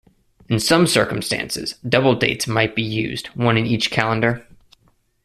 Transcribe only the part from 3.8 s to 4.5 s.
calendar.